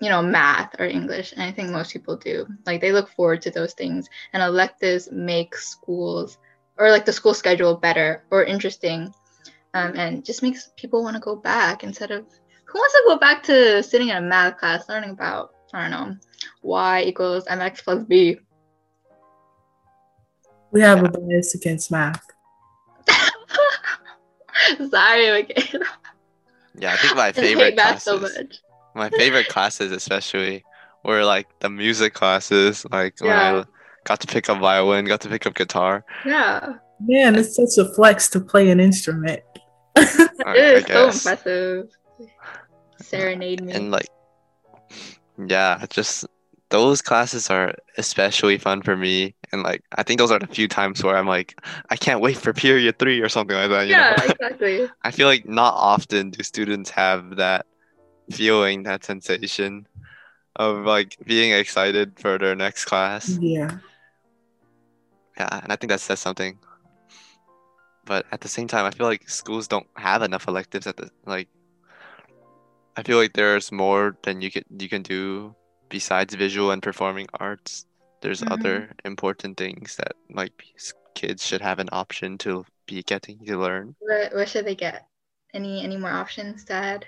[0.00, 2.44] you know math or English, and I think most people do.
[2.66, 6.38] Like they look forward to those things, and electives make schools
[6.78, 9.14] or like the school schedule better or interesting
[9.74, 12.26] um, and just makes people want to go back instead of
[12.64, 15.90] who wants to go back to sitting in a math class learning about i don't
[15.90, 16.16] know
[16.62, 18.38] y equals mx plus b
[20.70, 22.22] we have a bias against math
[24.90, 25.84] Sorry, Michaela.
[26.78, 28.38] Yeah, I think my favorite hate math so classes.
[28.38, 28.58] much.
[28.94, 30.64] My favorite classes, especially,
[31.04, 32.86] were like the music classes.
[32.92, 33.64] Like when I
[34.04, 36.04] got to pick up violin, got to pick up guitar.
[36.24, 39.42] Yeah, Man, it's such a flex to play an instrument.
[39.96, 41.88] I, it I is so impressive.
[43.00, 43.72] Serenade me.
[43.72, 44.06] And like,
[45.38, 46.26] yeah, just
[46.70, 49.34] those classes are especially fun for me.
[49.52, 51.60] And like, I think those are the few times where I'm like,
[51.90, 53.82] I can't wait for period three or something like that.
[53.86, 54.24] You yeah, know?
[54.32, 54.88] exactly.
[55.02, 57.66] I feel like not often do students have that
[58.30, 59.86] feeling, that sensation
[60.56, 63.36] of like being excited for their next class.
[63.40, 63.78] Yeah.
[65.38, 66.58] Yeah, and I think that says something.
[68.04, 71.10] But at the same time, I feel like schools don't have enough electives at the
[71.26, 71.48] like.
[72.96, 75.54] I feel like there's more than you can you can do
[75.88, 77.86] besides visual and performing arts.
[78.20, 78.52] There's Mhm.
[78.52, 80.52] other important things that like
[81.14, 83.96] kids should have an option to be getting to learn.
[83.98, 85.06] What, what should they get?
[85.54, 87.06] Any any more options to add?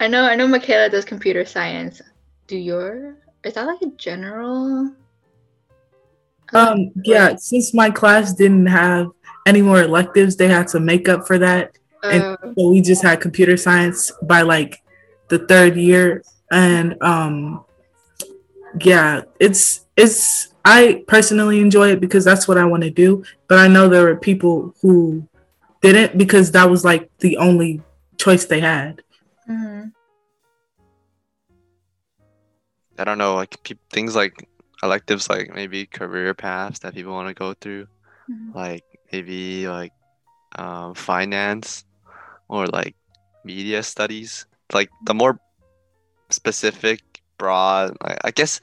[0.00, 2.00] I know I know Michaela does computer science.
[2.46, 4.92] Do your is that like a general?
[6.52, 9.08] Um, yeah, since my class didn't have
[9.46, 11.76] any more electives, they had to make up for that.
[12.02, 14.82] and- Uh, So we just had computer science by like
[15.28, 16.22] the third year.
[16.52, 17.64] And um
[18.80, 23.24] yeah, it's it's I personally enjoy it because that's what I want to do.
[23.48, 25.26] But I know there were people who
[25.82, 27.82] didn't because that was like the only
[28.18, 29.02] choice they had.
[29.46, 29.92] Mhm.
[32.98, 34.48] I don't know, like peop things like
[34.82, 37.86] electives, like maybe career paths that people want to go through.
[38.30, 38.54] Mhm.
[38.54, 39.92] like maybe like
[40.56, 41.84] um, finance
[42.48, 42.96] or like
[43.44, 45.38] media studies like the more
[46.30, 47.00] specific
[47.38, 48.60] broad I, I guess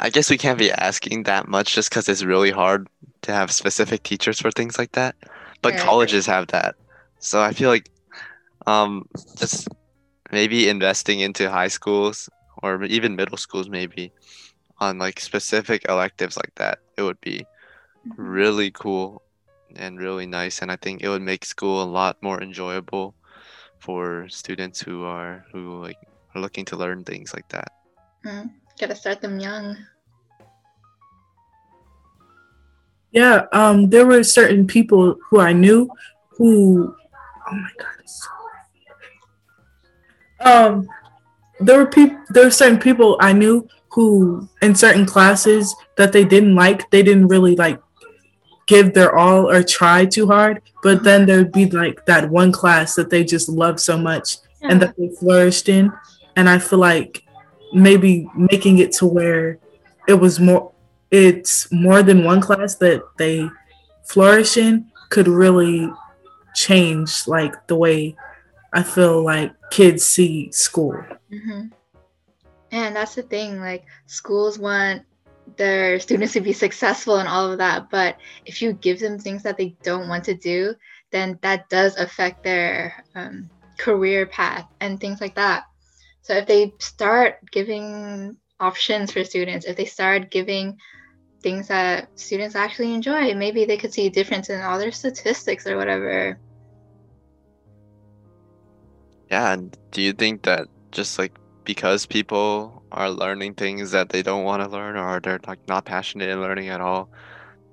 [0.00, 2.88] i guess we can't be asking that much just because it's really hard
[3.22, 5.16] to have specific teachers for things like that
[5.62, 6.76] but Yeah, colleges have that
[7.18, 7.90] so i feel like
[8.66, 9.06] um
[9.38, 9.68] just
[10.32, 12.28] maybe investing into high schools
[12.62, 14.12] or even middle schools maybe
[14.78, 16.78] on like specific electives like that.
[16.96, 17.44] It would be
[18.16, 19.22] really cool
[19.74, 23.14] and really nice and i think it would make school a lot more enjoyable
[23.78, 25.98] for students who are who like
[26.34, 27.68] are looking to learn things like that.
[28.24, 28.50] Mm,
[28.80, 29.76] Gotta start them young.
[33.12, 35.88] Yeah, um, there were certain people who I knew
[36.36, 36.94] who,
[37.48, 38.35] oh my god, it's so
[40.46, 40.88] um,
[41.60, 46.24] there were people, there were certain people I knew who, in certain classes that they
[46.24, 47.80] didn't like, they didn't really like
[48.66, 50.62] give their all or try too hard.
[50.82, 54.80] But then there'd be like that one class that they just loved so much and
[54.82, 55.92] that they flourished in,
[56.34, 57.24] and I feel like
[57.72, 59.58] maybe making it to where
[60.08, 60.72] it was more
[61.10, 63.48] it's more than one class that they
[64.04, 65.88] flourish in could really
[66.54, 68.16] change like the way
[68.72, 71.02] I feel like kids see school.
[71.30, 71.66] hmm
[72.70, 75.02] And that's the thing, like schools want
[75.56, 79.42] their students to be successful and all of that, but if you give them things
[79.44, 80.74] that they don't want to do,
[81.12, 83.48] then that does affect their um,
[83.78, 85.64] career path and things like that.
[86.22, 90.76] So if they start giving options for students, if they start giving
[91.42, 95.66] things that students actually enjoy, maybe they could see a difference in all their statistics
[95.66, 96.38] or whatever.
[99.30, 101.32] Yeah and do you think that just like
[101.64, 105.84] because people are learning things that they don't want to learn or they're like not
[105.84, 107.10] passionate in learning at all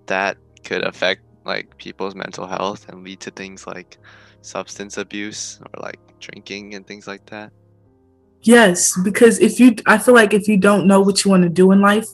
[0.07, 3.97] that could affect like people's mental health and lead to things like
[4.41, 7.51] substance abuse or like drinking and things like that
[8.43, 11.49] Yes, because if you I feel like if you don't know what you want to
[11.49, 12.07] do in life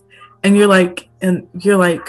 [0.44, 2.08] and you're like and you're like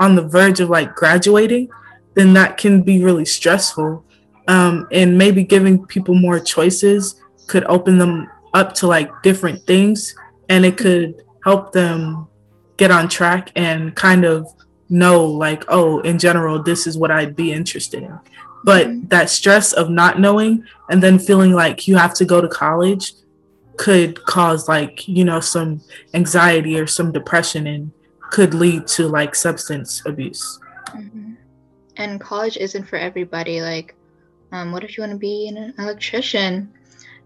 [0.00, 1.68] on the verge of like graduating,
[2.14, 4.04] then that can be really stressful.
[4.48, 7.16] Um, and maybe giving people more choices
[7.46, 10.14] could open them up to like different things
[10.48, 12.26] and it could help them
[12.76, 14.46] get on track and kind of
[14.88, 18.18] know like oh in general this is what I'd be interested in.
[18.64, 19.08] But Mhm.
[19.10, 23.14] that stress of not knowing and then feeling like you have to go to college
[23.76, 25.80] could cause like you know some
[26.14, 27.90] anxiety or some depression and
[28.30, 30.58] could lead to like substance abuse
[30.94, 31.36] Mhm.
[31.96, 33.60] And college isn't for everybody.
[33.60, 33.94] Like,
[34.52, 36.72] um, what if you want to be an electrician?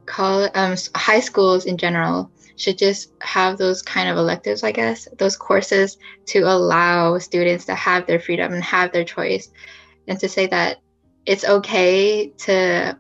[0.06, 5.08] Call um, high schools in general should just have those kind of electives, I guess,
[5.18, 9.50] those courses to allow students to have their freedom and have their choice,
[10.08, 10.78] and to say that
[11.26, 12.98] it's okay to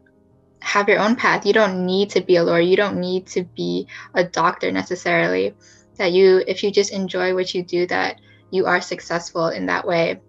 [0.60, 1.46] have your own path.
[1.46, 2.60] You don't need to be a lawyer.
[2.60, 5.54] You don't need to be a doctor necessarily.
[5.96, 8.20] That you, if you just enjoy what you do, that
[8.50, 10.20] you are successful in that way.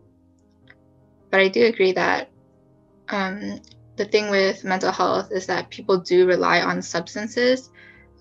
[1.30, 2.30] But I do agree that
[3.10, 3.60] um,
[3.98, 7.70] the thing with mental health is that people do rely on substances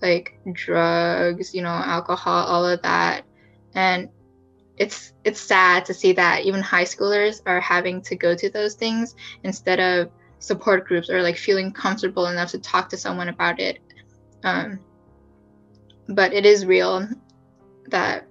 [0.01, 3.23] like drugs, you know, alcohol, all of that.
[3.73, 4.09] And
[4.77, 8.75] it's it's sad to see that even high schoolers are having to go to those
[8.75, 13.59] things instead of support groups or like feeling comfortable enough to talk to someone about
[13.59, 13.79] it.
[14.43, 14.79] Um,
[16.07, 17.07] but it is real
[17.87, 18.27] that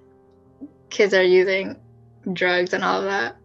[0.90, 1.80] kids are using
[2.32, 3.36] drugs and all of that.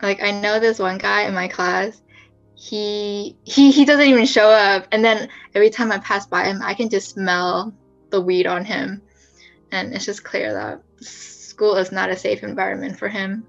[0.00, 2.00] Like I know this one guy in my class,
[2.62, 6.62] he he he doesn't even show up and then every time I pass by him
[6.62, 7.74] I can just smell
[8.10, 9.02] the weed on him.
[9.72, 13.44] And it's just clear that school is not a safe environment for him.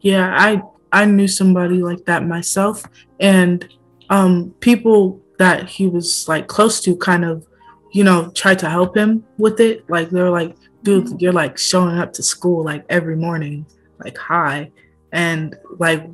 [0.00, 2.82] Yeah, I I knew somebody like that myself
[3.20, 3.68] and
[4.08, 7.46] um people that he was like close to kind of
[7.92, 11.16] you know tried to help him with it like they were like dude mm-hmm.
[11.20, 13.64] you're like showing up to school like every morning
[14.00, 14.68] like hi
[15.12, 16.04] and like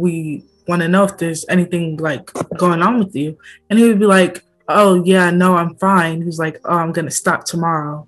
[0.00, 3.38] we want to know if there's anything like going on with you.
[3.68, 6.22] And he would be like oh yeah no i'm fine.
[6.22, 8.06] He's like oh i'm gonna stop tomorrow.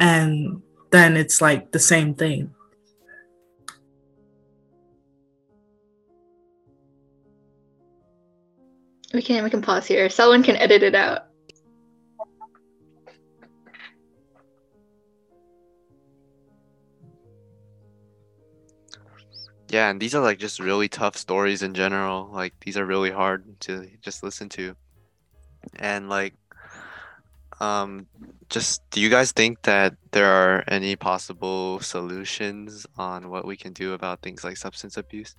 [0.00, 2.54] And then it's like the same thing.
[9.12, 10.08] We can we can pause here.
[10.08, 11.31] Someone can edit it out
[19.72, 22.28] Yeah, and these are like just really tough stories in general.
[22.30, 24.76] Like these are really hard to just listen to.
[25.76, 26.34] And like
[27.58, 28.06] um
[28.50, 33.72] just do you guys think that there are any possible solutions on what we can
[33.72, 35.34] do about things like substance abuse?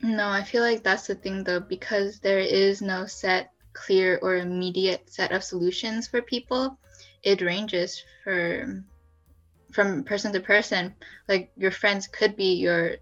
[0.00, 4.36] No, I feel like that's the thing though because there is no set clear or
[4.36, 6.78] immediate set of solutions for people.
[7.22, 8.82] It ranges for
[9.72, 10.94] from person to person
[11.28, 12.96] like your friends could be your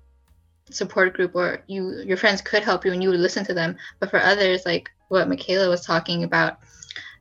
[0.71, 3.77] support group or you your friends could help you and you would listen to them.
[3.99, 6.59] But for others like what michaela was talking about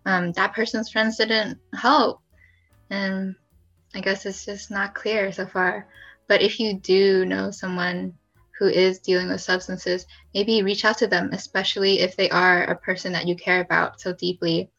[0.05, 2.21] um, that person's friends didn't help.
[2.89, 3.35] And
[3.95, 5.87] i guess it's just not clear so far.
[6.27, 8.13] But if you do know someone
[8.59, 12.75] who is dealing with substances maybe reach out to them especially if they are a
[12.75, 14.69] person that you care about so deeply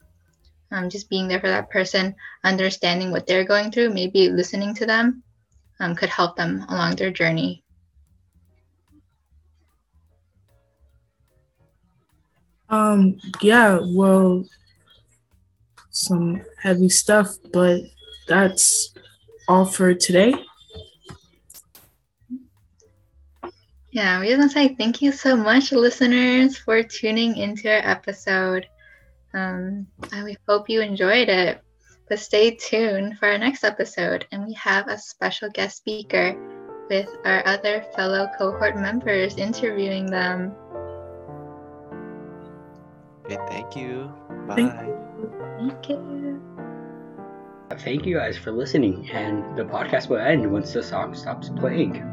[0.70, 2.14] um, just being there for that person,
[2.44, 5.22] understanding what they're going through, maybe listening to them
[5.80, 7.64] um, could help them along their journey.
[12.68, 14.44] Um, yeah, well,
[15.90, 17.80] some heavy stuff, but
[18.28, 18.94] that's
[19.48, 20.34] all for today.
[23.90, 28.68] Yeah, we want to say thank you so much, listeners, for tuning into our episode.
[29.34, 31.60] Um, and we hope you enjoyed it.
[32.08, 36.34] But stay tuned for our next episode, and we have a special guest speaker
[36.90, 40.52] with our other fellow cohort members interviewing them.
[43.24, 44.12] Okay, thank you.
[44.48, 44.56] Bye.
[45.58, 46.42] Thank you.
[47.78, 52.04] Thank you guys for listening, and the podcast will end once the song stops playing.